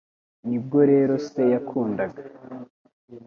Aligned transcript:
Nibwo 0.47 0.77
rero 0.91 1.13
se 1.27 1.41
yakundaga 1.53 2.21